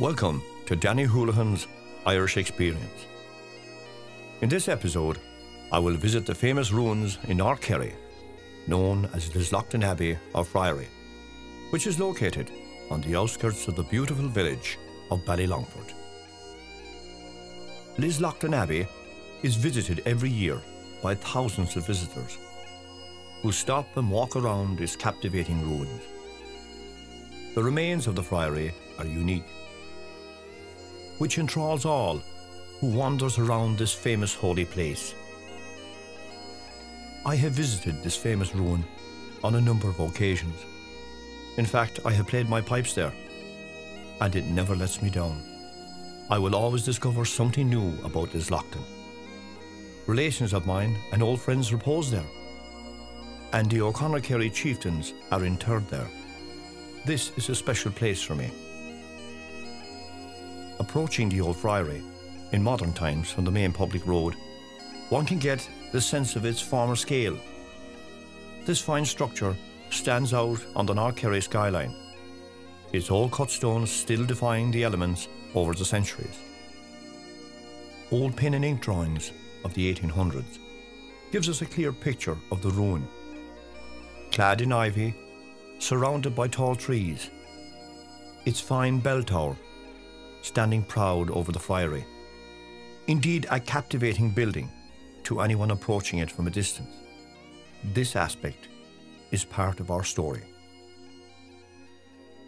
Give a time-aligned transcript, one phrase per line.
[0.00, 1.66] Welcome to Danny Houlihan's
[2.06, 3.04] Irish Experience.
[4.40, 5.18] In this episode,
[5.70, 7.92] I will visit the famous ruins in North Kerry,
[8.66, 10.88] known as Lislaughtin Abbey or Friary,
[11.68, 12.50] which is located
[12.90, 14.78] on the outskirts of the beautiful village
[15.10, 15.92] of Ballylongford.
[17.98, 18.88] Lislaughtin Abbey
[19.42, 20.62] is visited every year
[21.02, 22.38] by thousands of visitors
[23.42, 26.00] who stop and walk around its captivating ruins.
[27.54, 29.44] The remains of the friary are unique,
[31.20, 32.22] which enthralls all
[32.80, 35.14] who wanders around this famous holy place.
[37.26, 38.82] I have visited this famous ruin
[39.44, 40.64] on a number of occasions.
[41.58, 43.12] In fact, I have played my pipes there,
[44.22, 45.42] and it never lets me down.
[46.30, 48.82] I will always discover something new about Lislaughtin.
[50.06, 52.30] Relations of mine and old friends repose there,
[53.52, 56.08] and the O'Connor Kerry chieftains are interred there.
[57.04, 58.50] This is a special place for me.
[60.80, 62.02] Approaching the old friary,
[62.52, 64.34] in modern times from the main public road,
[65.10, 67.36] one can get the sense of its former scale.
[68.64, 69.54] This fine structure
[69.90, 71.94] stands out on the North Kerry skyline,
[72.94, 76.38] its old cut stones still defying the elements over the centuries.
[78.10, 79.32] Old pen and ink drawings
[79.64, 80.58] of the 1800s
[81.30, 83.06] gives us a clear picture of the ruin.
[84.32, 85.14] Clad in ivy,
[85.78, 87.28] surrounded by tall trees,
[88.46, 89.58] its fine bell tower
[90.42, 92.04] standing proud over the friary.
[93.06, 94.70] Indeed, a captivating building
[95.24, 96.94] to anyone approaching it from a distance.
[97.94, 98.68] This aspect
[99.30, 100.42] is part of our story.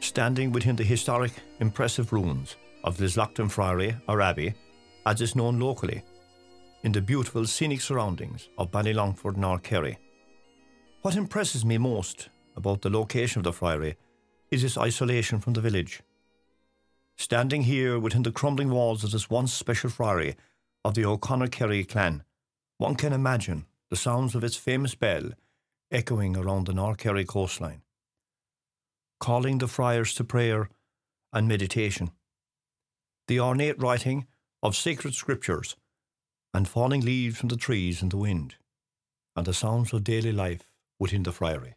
[0.00, 4.54] Standing within the historic, impressive ruins of Lislaughtin Friary or Abbey,
[5.06, 6.02] as is known locally,
[6.82, 9.98] in the beautiful scenic surroundings of Ballylongford, North Kerry.
[11.02, 13.96] What impresses me most about the location of the friary
[14.50, 16.02] is its isolation from the village.
[17.16, 20.36] Standing here within the crumbling walls of this once special friary
[20.84, 22.24] of the O'Connor Kerry clan,
[22.78, 25.30] one can imagine the sounds of its famous bell
[25.90, 27.82] echoing around the North Kerry coastline,
[29.20, 30.68] calling the friars to prayer
[31.32, 32.10] and meditation.
[33.28, 34.26] The ornate writing
[34.62, 35.76] of sacred scriptures
[36.54, 38.56] and falling leaves from the trees in the wind,
[39.36, 40.68] and the sounds of daily life
[40.98, 41.76] within the friary.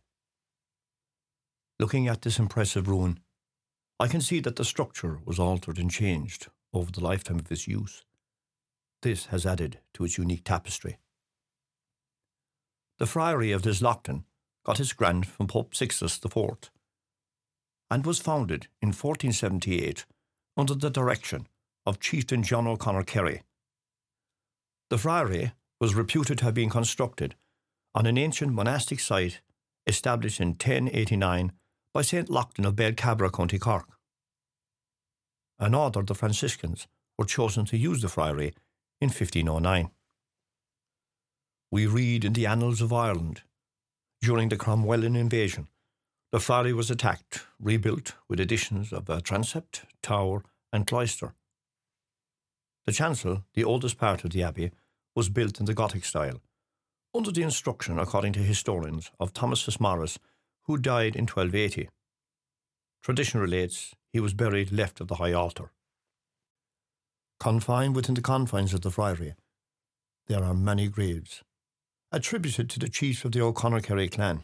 [1.79, 3.19] Looking at this impressive ruin,
[3.99, 7.67] I can see that the structure was altered and changed over the lifetime of its
[7.67, 8.03] use.
[9.01, 10.97] This has added to its unique tapestry.
[12.97, 14.23] The friary of Lislaughtin
[14.65, 16.71] got its grant from Pope Sixtus IV
[17.89, 20.05] and was founded in 1478
[20.57, 21.47] under the direction
[21.85, 23.43] of Chieftain John O'Connor Kerry.
[24.89, 27.35] The friary was reputed to have been constructed
[27.93, 29.41] on an ancient monastic site
[29.87, 31.51] established in 1089
[31.95, 32.27] by St.
[32.27, 33.87] Lochtan of Belcabra, County Cork.
[35.59, 38.53] An order of the Franciscans were chosen to use the friary
[38.99, 39.91] in 1509.
[41.71, 43.43] We read in the Annals of Ireland,
[44.21, 45.69] during the Cromwellian invasion,
[46.33, 51.33] the friary was attacked, rebuilt with additions of a transept, tower, and cloister.
[52.85, 54.71] The chancel, the oldest part of the abbey,
[55.15, 56.41] was built in the Gothic style,
[57.15, 60.19] under the instruction, according to historians, of Thomas Fitzmaurice
[60.65, 61.89] who died in 1280.
[63.03, 65.71] Tradition relates he was buried left of the high altar.
[67.39, 69.35] Confined within the confines of the friary,
[70.27, 71.43] there are many graves,
[72.11, 74.43] attributed to the chiefs of the O'Connor Kerry clan.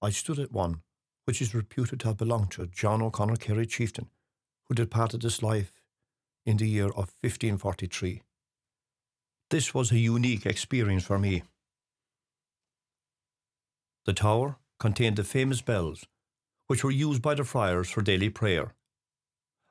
[0.00, 0.82] I stood at one,
[1.24, 4.10] which is reputed to have belonged to John O'Connor Kerry chieftain,
[4.68, 5.72] who departed this life
[6.46, 8.22] in the year of 1543.
[9.50, 11.42] This was a unique experience for me.
[14.04, 16.06] The tower contained the famous bells,
[16.66, 18.74] which were used by the friars for daily prayer,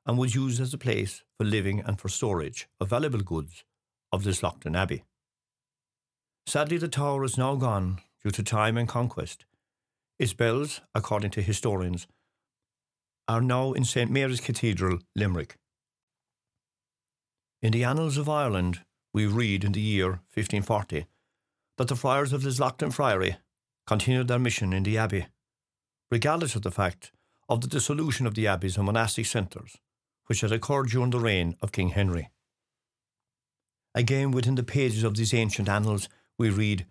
[0.05, 3.63] and was used as a place for living and for storage of valuable goods
[4.11, 5.03] of Lislaughtin Abbey.
[6.45, 9.45] Sadly, the tower is now gone due to time and conquest.
[10.19, 12.07] Its bells, according to historians,
[13.27, 15.57] are now in St Mary's Cathedral, Limerick.
[17.61, 18.81] In the Annals of Ireland,
[19.13, 21.05] we read in the year 1540
[21.77, 23.37] that the friars of Lislaughtin Friary
[23.85, 25.27] continued their mission in the abbey,
[26.09, 27.11] regardless of the fact
[27.49, 29.77] of the dissolution of the abbeys and monastic centres,
[30.27, 32.29] which had occurred during the reign of King Henry.
[33.95, 36.85] Again, within the pages of these ancient annals, we read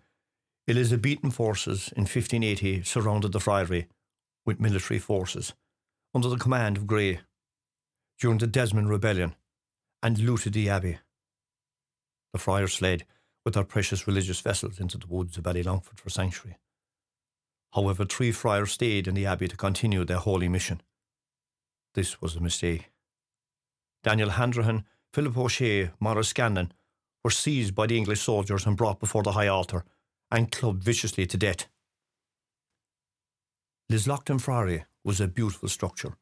[0.67, 3.87] Elizabethan forces in 1580 surrounded the friary
[4.45, 5.53] with military forces
[6.15, 7.19] under the command of Grey
[8.19, 9.35] during the Desmond Rebellion
[10.01, 10.99] and looted the abbey.
[12.31, 13.05] The friars fled
[13.43, 16.57] with their precious religious vessels into the woods of Ballylongford for sanctuary.
[17.75, 20.81] However, three friars stayed in the abbey to continue their holy mission.
[21.95, 22.91] This was a mistake.
[24.03, 26.71] Daniel Handrahan, Philip O'Shea, Maurice Scanlon,
[27.23, 29.85] were seized by the English soldiers and brought before the high altar
[30.29, 31.67] and clubbed viciously to death.
[33.91, 36.17] Lislaughtin Friary was a beautiful structure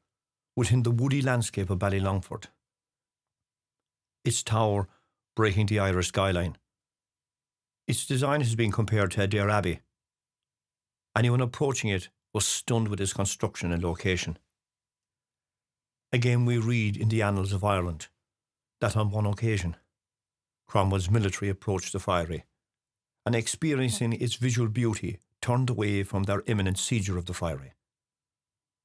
[0.56, 2.46] within the woody landscape of Ballylongford.
[4.24, 4.88] Its tower
[5.36, 6.58] breaking the Irish skyline.
[7.88, 9.80] Its design has been compared to Adare Abbey.
[11.16, 14.38] Anyone approaching it was stunned with its construction and location.
[16.14, 18.08] Again, we read in the annals of Ireland
[18.80, 19.76] that on one occasion,
[20.68, 22.46] Cromwell's military approached the friary,
[23.26, 27.74] and experiencing its visual beauty, turned away from their imminent seizure of the friary.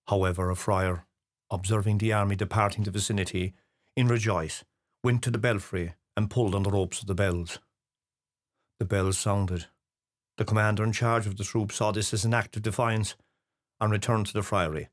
[0.08, 1.06] However, a friar,
[1.50, 3.54] observing the army departing the vicinity,
[3.96, 4.64] in rejoice,
[5.04, 7.58] went to the belfry and pulled on the ropes of the bells.
[8.78, 9.66] The bells sounded.
[10.36, 13.14] The commander in charge of the troop saw this as an act of defiance
[13.80, 14.88] and returned to the friary,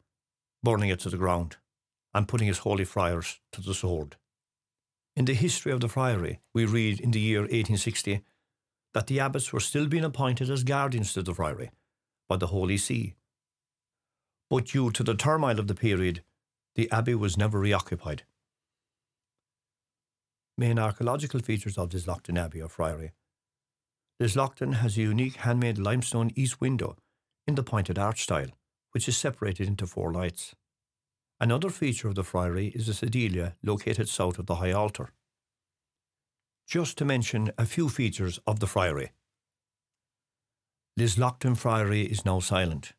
[0.62, 1.58] burning it to the ground
[2.14, 4.16] and putting his holy friars to the sword.
[5.16, 8.22] In the history of the friary, we read in the year 1860
[8.94, 11.72] that the abbots were still being appointed as guardians to the friary
[12.30, 13.16] by the Holy See.
[14.50, 16.24] But due to the turmoil of the period,
[16.76, 18.24] the abbey was never reoccupied.
[20.58, 23.12] Main archaeological features of this Lislaughtin Abbey or Friary.
[24.24, 26.96] Lislaughtin has a unique handmade limestone east window
[27.46, 28.48] in the pointed arch style,
[28.92, 30.56] which is separated into four lights.
[31.42, 35.12] Another feature of the friary is a sedilia located south of the high altar.
[36.66, 39.12] Just to mention a few features of the friary.
[40.98, 42.94] Lislaughtin Friary is now silent.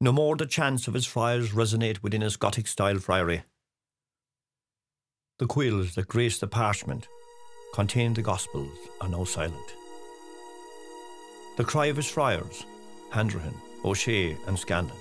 [0.00, 3.42] No more the chants of its friars resonate within its Gothic style friary.
[5.40, 7.08] The quills that grace the parchment
[7.74, 9.74] contain the Gospels are now silent.
[11.56, 12.66] The cry of his friars,
[13.10, 13.54] Handrahan,
[13.84, 14.96] O'Shea, and Scanlon,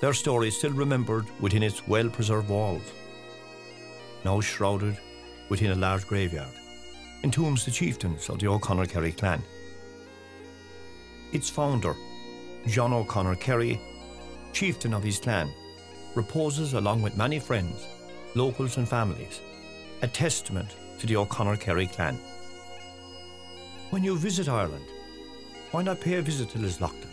[0.00, 2.92] their story is still remembered within its well preserved walls,
[4.24, 4.96] now shrouded
[5.48, 6.54] within a large graveyard,
[7.24, 9.42] entombs the chieftains of the O'Connor Kerry clan.
[11.32, 11.96] Its founder,
[12.68, 13.80] John O'Connor Kerry,
[14.52, 15.52] chieftain of his clan,
[16.14, 17.84] reposes along with many friends,
[18.36, 19.40] locals, and families,
[20.02, 22.16] a testament to the O'Connor Kerry clan.
[23.90, 24.84] When you visit Ireland,
[25.70, 27.06] why not pay a visit to Lislaughtin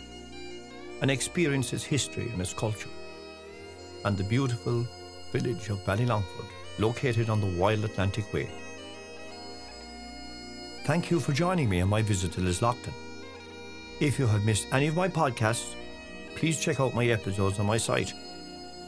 [1.02, 2.90] and experience its history and its culture,
[4.06, 4.88] and the beautiful
[5.32, 6.48] village of Ballylongford,
[6.80, 8.50] located on the Wild Atlantic Way.
[10.86, 12.94] Thank you for joining me on my visit to Lislaughtin.
[14.00, 15.76] If you have missed any of my podcasts,
[16.36, 18.14] please check out my episodes on my site,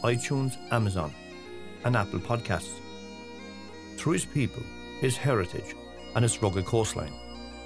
[0.04, 1.14] iTunes, Amazon,
[1.84, 2.80] and Apple Podcasts.
[3.98, 4.64] Through his people,
[5.02, 5.76] his heritage,
[6.16, 7.14] and its rugged coastline,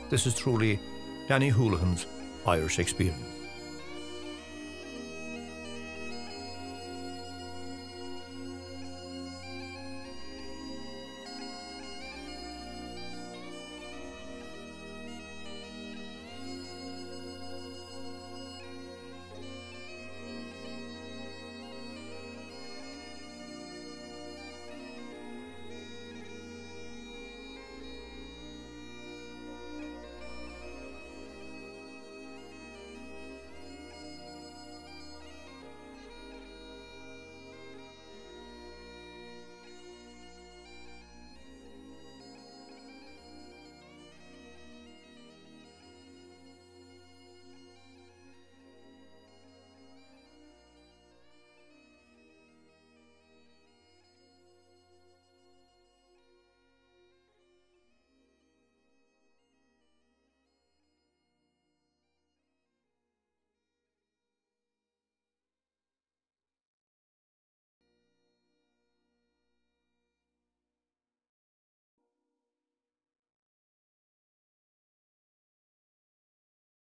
[0.10, 0.80] this is truly
[1.28, 2.06] Danny Houlihan's
[2.46, 3.41] Irish experience.